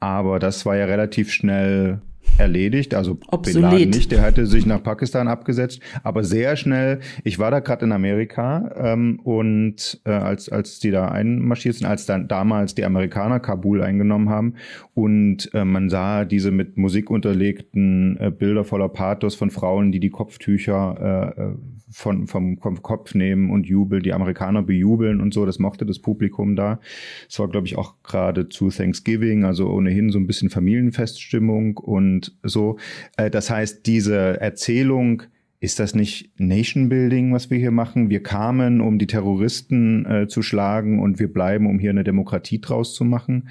[0.00, 2.00] Aber das war ja relativ schnell
[2.38, 2.94] erledigt.
[2.94, 3.70] Also Obsolet.
[3.70, 7.00] Bin Laden nicht, der hatte sich nach Pakistan abgesetzt, aber sehr schnell.
[7.24, 11.86] Ich war da gerade in Amerika ähm, und äh, als als die da einmarschiert sind,
[11.86, 14.54] als dann damals die Amerikaner Kabul eingenommen haben
[14.94, 20.00] und äh, man sah diese mit Musik unterlegten äh, Bilder voller Pathos von Frauen, die
[20.00, 21.54] die Kopftücher äh, äh
[21.90, 25.44] von, vom, vom Kopf nehmen und jubeln, die Amerikaner bejubeln und so.
[25.44, 26.80] Das mochte das Publikum da.
[27.28, 32.19] Es war, glaube ich, auch gerade zu Thanksgiving, also ohnehin so ein bisschen Familienfeststimmung und
[32.42, 32.78] so.
[33.16, 35.24] Äh, das heißt, diese Erzählung,
[35.60, 38.08] ist das nicht Nation Building, was wir hier machen?
[38.08, 42.62] Wir kamen, um die Terroristen äh, zu schlagen und wir bleiben, um hier eine Demokratie
[42.62, 43.50] draus zu machen.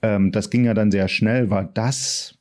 [0.00, 1.50] Ähm, das ging ja dann sehr schnell.
[1.50, 2.38] War das,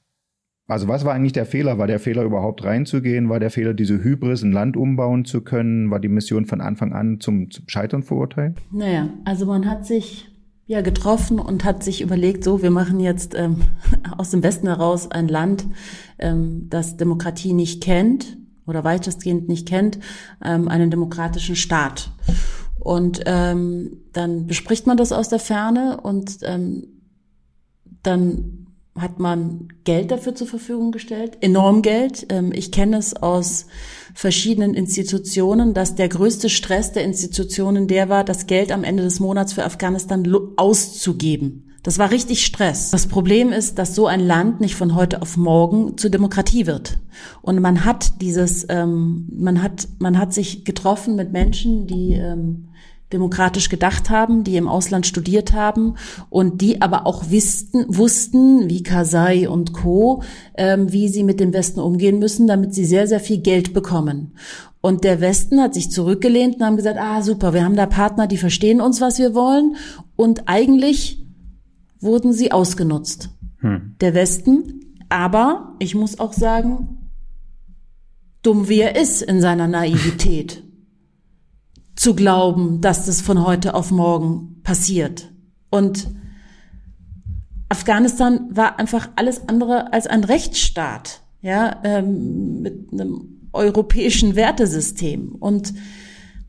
[0.67, 1.77] also was war eigentlich der Fehler?
[1.77, 3.27] War der Fehler überhaupt reinzugehen?
[3.27, 5.91] War der Fehler, diese Hybris, ein Land umbauen zu können?
[5.91, 8.59] War die Mission von Anfang an zum, zum Scheitern verurteilt?
[8.71, 10.30] Naja, also man hat sich
[10.71, 13.61] ja getroffen und hat sich überlegt, so, wir machen jetzt ähm,
[14.17, 15.65] aus dem Westen heraus ein Land,
[16.17, 19.99] ähm, das Demokratie nicht kennt oder weitestgehend nicht kennt,
[20.43, 22.11] ähm, einen demokratischen Staat.
[22.79, 26.87] Und ähm, dann bespricht man das aus der Ferne und ähm,
[28.01, 32.25] dann hat man Geld dafür zur Verfügung gestellt, enorm Geld.
[32.29, 33.67] Ähm, ich kenne es aus
[34.13, 39.19] verschiedenen Institutionen, dass der größte Stress der Institutionen der war, das Geld am Ende des
[39.19, 40.27] Monats für Afghanistan
[40.57, 41.67] auszugeben.
[41.83, 42.91] Das war richtig Stress.
[42.91, 46.99] Das Problem ist, dass so ein Land nicht von heute auf morgen zur Demokratie wird.
[47.41, 52.67] Und man hat dieses, ähm, man hat, man hat sich getroffen mit Menschen, die ähm,
[53.13, 55.95] demokratisch gedacht haben, die im Ausland studiert haben
[56.29, 60.23] und die aber auch wussten, wussten wie Kasai und Co.,
[60.55, 64.33] ähm, wie sie mit dem Westen umgehen müssen, damit sie sehr, sehr viel Geld bekommen.
[64.81, 68.27] Und der Westen hat sich zurückgelehnt und haben gesagt, ah super, wir haben da Partner,
[68.27, 69.75] die verstehen uns, was wir wollen.
[70.15, 71.23] Und eigentlich
[71.99, 73.29] wurden sie ausgenutzt.
[73.59, 73.95] Hm.
[74.01, 76.97] Der Westen, aber ich muss auch sagen,
[78.41, 80.63] dumm wie er ist in seiner Naivität,
[82.01, 85.31] zu glauben, dass das von heute auf morgen passiert.
[85.69, 86.07] Und
[87.69, 95.35] Afghanistan war einfach alles andere als ein Rechtsstaat, ja, ähm, mit einem europäischen Wertesystem.
[95.35, 95.75] Und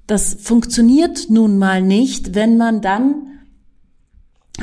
[0.07, 3.27] das funktioniert nun mal nicht, wenn man dann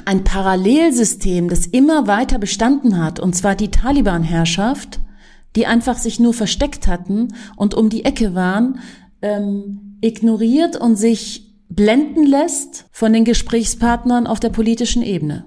[0.05, 4.99] ein Parallelsystem, das immer weiter bestanden hat, und zwar die Taliban-Herrschaft,
[5.55, 8.79] die einfach sich nur versteckt hatten und um die Ecke waren,
[9.21, 15.45] ähm, ignoriert und sich blenden lässt von den Gesprächspartnern auf der politischen Ebene.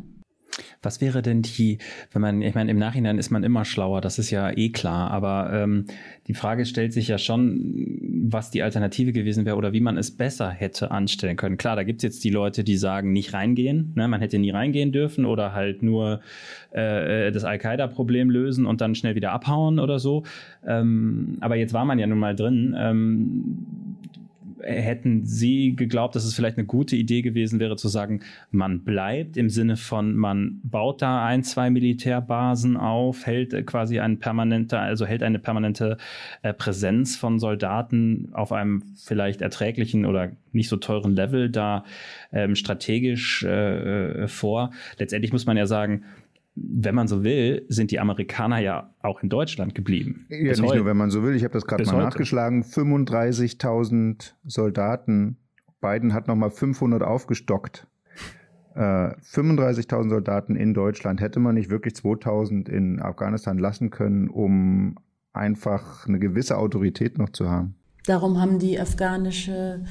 [0.82, 1.78] Was wäre denn die,
[2.12, 5.12] wenn man, ich meine, im Nachhinein ist man immer schlauer, das ist ja eh klar,
[5.12, 5.86] aber ähm,
[6.26, 10.10] die Frage stellt sich ja schon, was die Alternative gewesen wäre oder wie man es
[10.10, 11.56] besser hätte anstellen können.
[11.56, 14.08] Klar, da gibt's jetzt die Leute, die sagen, nicht reingehen, ne?
[14.08, 16.20] man hätte nie reingehen dürfen oder halt nur
[16.72, 20.24] äh, das Al-Qaida-Problem lösen und dann schnell wieder abhauen oder so.
[20.66, 22.74] Ähm, aber jetzt war man ja nun mal drin.
[22.76, 23.66] Ähm,
[24.62, 28.20] hätten Sie geglaubt, dass es vielleicht eine gute Idee gewesen wäre, zu sagen,
[28.50, 34.18] man bleibt im Sinne von, man baut da ein, zwei Militärbasen auf, hält quasi ein
[34.18, 35.96] permanenter, also hält eine permanente
[36.42, 41.84] äh, Präsenz von Soldaten auf einem vielleicht erträglichen oder nicht so teuren Level da
[42.32, 44.70] ähm, strategisch äh, äh vor.
[44.98, 46.04] Letztendlich muss man ja sagen,
[46.54, 50.26] wenn man so will, sind die Amerikaner ja auch in Deutschland geblieben.
[50.28, 50.76] Ja, nicht heute.
[50.78, 51.34] nur, wenn man so will.
[51.34, 52.04] Ich habe das gerade mal heute.
[52.04, 52.62] nachgeschlagen.
[52.62, 55.38] 35.000 Soldaten.
[55.80, 57.86] Biden hat nochmal 500 aufgestockt.
[58.74, 61.20] Äh, 35.000 Soldaten in Deutschland.
[61.20, 64.96] Hätte man nicht wirklich 2.000 in Afghanistan lassen können, um
[65.32, 67.76] einfach eine gewisse Autorität noch zu haben?
[68.06, 69.84] Darum haben die afghanische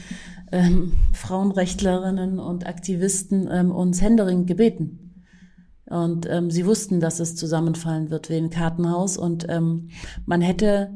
[0.52, 5.11] ähm, Frauenrechtlerinnen und Aktivisten ähm, uns händeringend gebeten
[5.92, 9.18] und ähm, sie wussten, dass es zusammenfallen wird wie ein Kartenhaus.
[9.18, 9.90] Und ähm,
[10.26, 10.90] man hätte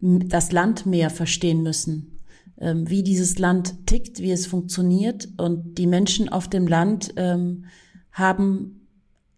[0.00, 2.20] das Land mehr verstehen müssen,
[2.58, 5.28] ähm, wie dieses Land tickt, wie es funktioniert.
[5.36, 7.64] Und die Menschen auf dem Land ähm,
[8.12, 8.79] haben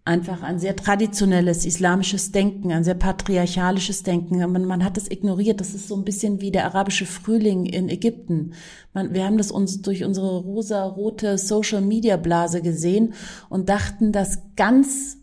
[0.04, 4.38] einfach ein sehr traditionelles islamisches Denken, ein sehr patriarchalisches Denken.
[4.38, 5.60] Man, man hat das ignoriert.
[5.60, 8.54] Das ist so ein bisschen wie der arabische Frühling in Ägypten.
[8.92, 13.14] Man, wir haben das uns durch unsere rosa-rote Social-Media-Blase gesehen
[13.48, 15.18] und dachten, dass ganz,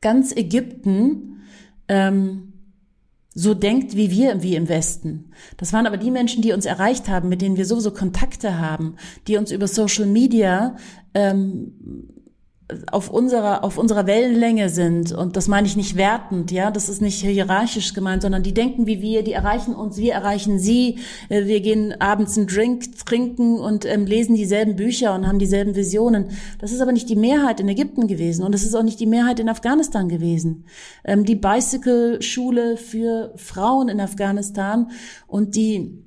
[0.00, 1.40] ganz Ägypten
[1.88, 2.52] ähm,
[3.34, 5.32] so denkt wie wir, wie im Westen.
[5.56, 8.94] Das waren aber die Menschen, die uns erreicht haben, mit denen wir sowieso Kontakte haben,
[9.26, 10.76] die uns über Social Media
[11.14, 11.72] ähm,
[12.90, 15.12] auf unserer, auf unserer Wellenlänge sind.
[15.12, 16.70] Und das meine ich nicht wertend, ja.
[16.70, 20.58] Das ist nicht hierarchisch gemeint, sondern die denken wie wir, die erreichen uns, wir erreichen
[20.58, 20.98] sie.
[21.28, 25.76] Äh, wir gehen abends einen Drink trinken und ähm, lesen dieselben Bücher und haben dieselben
[25.76, 26.30] Visionen.
[26.58, 29.06] Das ist aber nicht die Mehrheit in Ägypten gewesen und das ist auch nicht die
[29.06, 30.64] Mehrheit in Afghanistan gewesen.
[31.04, 34.90] Ähm, die Bicycle-Schule für Frauen in Afghanistan
[35.26, 36.02] und die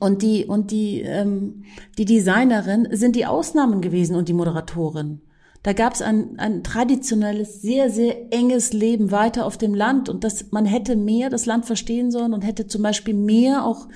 [0.00, 1.62] und die und die ähm,
[1.96, 5.20] die Designerin sind die Ausnahmen gewesen und die Moderatorin.
[5.66, 10.22] Da gab es ein, ein traditionelles, sehr, sehr enges Leben weiter auf dem Land und
[10.22, 13.88] das, man hätte mehr das Land verstehen sollen und hätte zum Beispiel mehr auch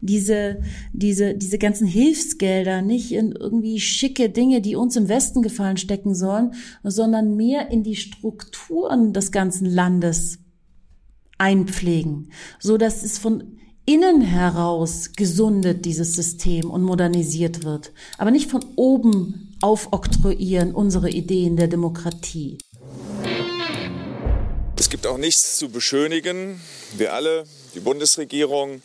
[0.00, 0.62] diese,
[0.94, 6.14] diese, diese ganzen Hilfsgelder nicht in irgendwie schicke Dinge, die uns im Westen gefallen, stecken
[6.14, 10.38] sollen, sondern mehr in die Strukturen des ganzen Landes
[11.36, 17.92] einpflegen, so dass es von innen heraus gesundet, dieses System, und modernisiert wird.
[18.16, 22.58] Aber nicht von oben aufoktroyieren unsere Ideen der Demokratie.
[24.78, 26.60] Es gibt auch nichts zu beschönigen.
[26.96, 27.44] Wir alle,
[27.74, 28.80] die Bundesregierung,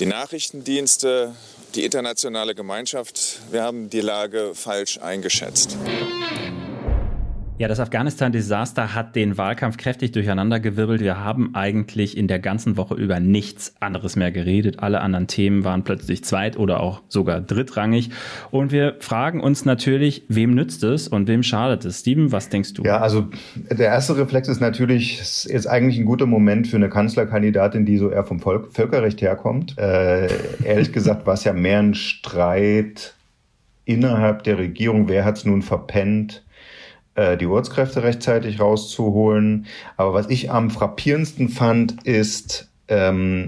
[0.00, 1.34] die Nachrichtendienste,
[1.74, 5.76] die internationale Gemeinschaft, wir haben die Lage falsch eingeschätzt.
[7.64, 11.00] Ja, das Afghanistan-Desaster hat den Wahlkampf kräftig durcheinandergewirbelt.
[11.00, 14.80] Wir haben eigentlich in der ganzen Woche über nichts anderes mehr geredet.
[14.80, 18.10] Alle anderen Themen waren plötzlich zweit- oder auch sogar drittrangig.
[18.50, 22.00] Und wir fragen uns natürlich, wem nützt es und wem schadet es?
[22.00, 22.82] Steven, was denkst du?
[22.82, 23.28] Ja, also
[23.70, 27.96] der erste Reflex ist natürlich, es ist eigentlich ein guter Moment für eine Kanzlerkandidatin, die
[27.96, 29.78] so eher vom Volk, Völkerrecht herkommt.
[29.78, 30.28] Äh,
[30.64, 33.14] ehrlich gesagt war es ja mehr ein Streit
[33.86, 35.08] innerhalb der Regierung.
[35.08, 36.43] Wer hat es nun verpennt?
[37.14, 39.66] Äh, die Ortskräfte rechtzeitig rauszuholen.
[39.96, 43.46] Aber was ich am frappierendsten fand, ist, ähm,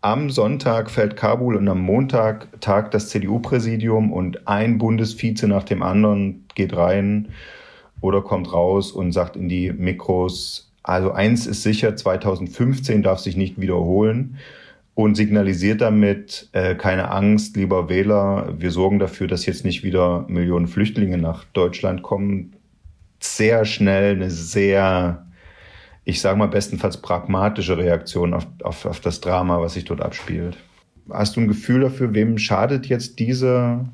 [0.00, 5.82] am Sonntag fällt Kabul und am Montag tagt das CDU-Präsidium und ein Bundesvize nach dem
[5.82, 7.28] anderen geht rein
[8.00, 13.36] oder kommt raus und sagt in die Mikros, also eins ist sicher, 2015 darf sich
[13.36, 14.38] nicht wiederholen
[14.94, 20.24] und signalisiert damit, äh, keine Angst, lieber Wähler, wir sorgen dafür, dass jetzt nicht wieder
[20.28, 22.54] Millionen Flüchtlinge nach Deutschland kommen
[23.20, 25.26] sehr schnell eine sehr,
[26.04, 30.56] ich sage mal bestenfalls pragmatische Reaktion auf, auf, auf das Drama, was sich dort abspielt.
[31.10, 33.84] Hast du ein Gefühl dafür, wem schadet jetzt diese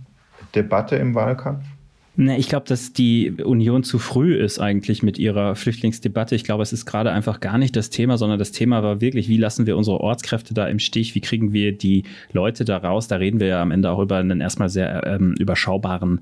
[0.54, 1.64] Debatte im Wahlkampf?
[2.18, 6.34] Ne, ich glaube, dass die Union zu früh ist eigentlich mit ihrer Flüchtlingsdebatte.
[6.34, 9.28] Ich glaube, es ist gerade einfach gar nicht das Thema, sondern das Thema war wirklich,
[9.28, 11.14] wie lassen wir unsere Ortskräfte da im Stich?
[11.14, 13.06] Wie kriegen wir die Leute da raus?
[13.06, 16.20] Da reden wir ja am Ende auch über einen erstmal sehr ähm, überschaubaren,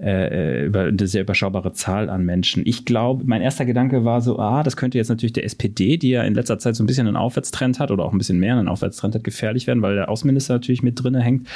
[0.00, 2.64] äh, über eine sehr überschaubare Zahl an Menschen.
[2.66, 6.10] Ich glaube, mein erster Gedanke war so, ah, das könnte jetzt natürlich der SPD, die
[6.10, 8.56] ja in letzter Zeit so ein bisschen einen Aufwärtstrend hat oder auch ein bisschen mehr
[8.56, 11.46] einen Aufwärtstrend hat, gefährlich werden, weil der Außenminister natürlich mit drinne hängt.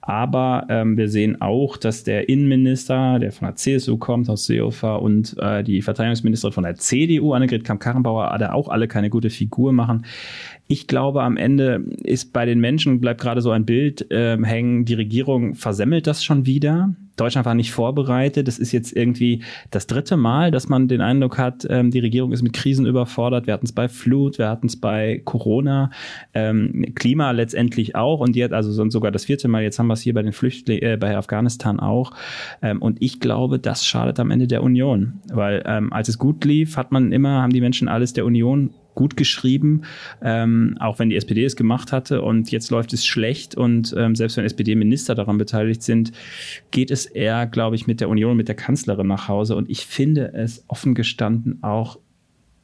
[0.00, 5.00] Aber ähm, wir sehen auch, dass der Innenminister, der von der CSU kommt, aus Seehofer
[5.02, 9.72] und äh, die Verteidigungsministerin von der CDU, Annegret Kamm-Karrenbauer, da auch alle keine gute Figur
[9.72, 10.04] machen.
[10.68, 14.84] Ich glaube, am Ende ist bei den Menschen, bleibt gerade so ein Bild äh, hängen,
[14.84, 16.94] die Regierung versemmelt das schon wieder.
[17.16, 18.46] Deutschland war nicht vorbereitet.
[18.46, 22.32] Das ist jetzt irgendwie das dritte Mal, dass man den Eindruck hat, ähm, die Regierung
[22.32, 23.46] ist mit Krisen überfordert.
[23.46, 25.90] Wir hatten es bei Flut, wir hatten es bei Corona,
[26.34, 29.62] ähm, Klima letztendlich auch und jetzt also sogar das vierte Mal.
[29.62, 32.12] Jetzt haben wir es hier bei den Flüchtlingen, äh, bei Afghanistan auch.
[32.62, 36.44] Ähm, und ich glaube, das schadet am Ende der Union, weil ähm, als es gut
[36.44, 39.82] lief, hat man immer haben die Menschen alles der Union gut geschrieben,
[40.20, 42.22] ähm, auch wenn die SPD es gemacht hatte.
[42.22, 43.54] Und jetzt läuft es schlecht.
[43.54, 46.10] Und ähm, selbst wenn SPD-Minister daran beteiligt sind,
[46.72, 49.54] geht es eher, glaube ich, mit der Union, mit der Kanzlerin nach Hause.
[49.54, 51.98] Und ich finde es offen gestanden auch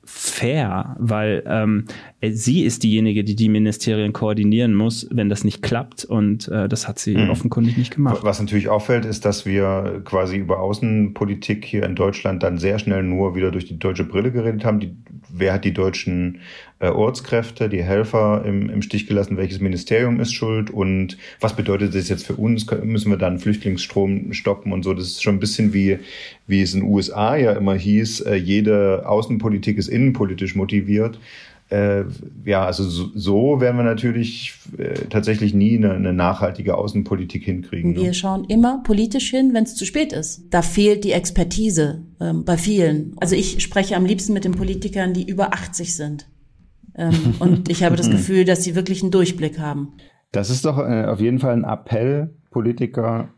[0.04, 1.84] fair, weil ähm,
[2.20, 6.04] sie ist diejenige, die die Ministerien koordinieren muss, wenn das nicht klappt.
[6.04, 7.30] Und äh, das hat sie mhm.
[7.30, 8.18] offenkundig nicht gemacht.
[8.22, 13.02] Was natürlich auffällt, ist, dass wir quasi über Außenpolitik hier in Deutschland dann sehr schnell
[13.02, 14.80] nur wieder durch die deutsche Brille geredet haben.
[14.80, 14.96] Die,
[15.32, 16.40] wer hat die deutschen
[16.80, 19.36] äh, Ortskräfte, die Helfer im, im Stich gelassen?
[19.36, 20.70] Welches Ministerium ist schuld?
[20.70, 22.66] Und was bedeutet das jetzt für uns?
[22.82, 24.94] Müssen wir dann Flüchtlingsstrom stoppen und so?
[24.94, 25.98] Das ist schon ein bisschen wie,
[26.46, 31.18] wie es in den USA ja immer hieß, äh, jede Außenpolitik ist innenpolitisch motiviert.
[31.70, 32.04] Äh,
[32.44, 37.94] ja, also so, so werden wir natürlich äh, tatsächlich nie eine, eine, nachhaltige Außenpolitik hinkriegen.
[37.96, 38.14] Wir ne?
[38.14, 40.42] schauen immer politisch hin, wenn es zu spät ist.
[40.50, 43.14] Da fehlt die Expertise ähm, bei vielen.
[43.16, 46.26] Also ich spreche am liebsten mit den Politikern, die über 80 sind.
[46.94, 49.94] Ähm, und ich habe das Gefühl, dass sie wirklich einen Durchblick haben.
[50.30, 53.30] Das ist doch äh, auf jeden Fall ein Appell, Politiker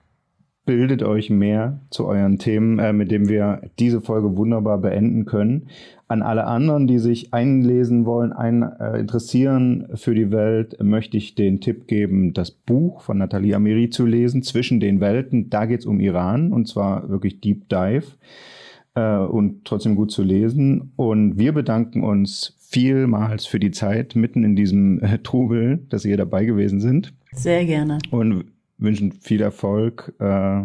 [0.66, 5.68] bildet euch mehr zu euren Themen, äh, mit dem wir diese Folge wunderbar beenden können.
[6.06, 11.34] An alle anderen, die sich einlesen wollen, ein, äh, interessieren für die Welt, möchte ich
[11.34, 15.48] den Tipp geben, das Buch von Nathalie Amiri zu lesen, Zwischen den Welten.
[15.48, 18.04] Da geht's um Iran und zwar wirklich Deep Dive
[18.94, 20.92] äh, und trotzdem gut zu lesen.
[20.96, 26.16] Und wir bedanken uns vielmals für die Zeit mitten in diesem äh, Trubel, dass ihr
[26.16, 27.14] dabei gewesen sind.
[27.32, 27.98] Sehr gerne.
[28.10, 28.44] Und
[28.78, 30.62] wünschen viel Erfolg äh,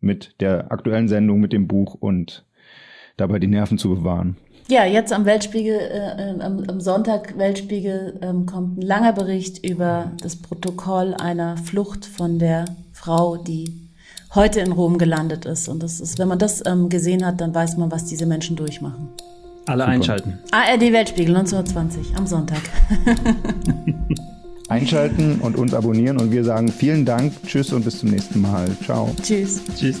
[0.00, 2.46] mit der aktuellen Sendung, mit dem Buch und
[3.20, 4.36] dabei die Nerven zu bewahren.
[4.68, 9.64] Ja, jetzt am Weltspiegel, äh, äh, am, am, Sonntag Weltspiegel ähm, kommt ein langer Bericht
[9.66, 13.74] über das Protokoll einer Flucht von der Frau, die
[14.34, 15.68] heute in Rom gelandet ist.
[15.68, 18.54] Und das ist, wenn man das ähm, gesehen hat, dann weiß man, was diese Menschen
[18.54, 19.08] durchmachen.
[19.66, 19.92] Alle Super.
[19.92, 20.38] einschalten.
[20.52, 22.62] ARD Weltspiegel 1920 am Sonntag.
[24.70, 28.68] einschalten und uns abonnieren und wir sagen vielen Dank, tschüss und bis zum nächsten Mal.
[28.84, 29.10] Ciao.
[29.20, 29.60] Tschüss.
[29.76, 30.00] Tschüss.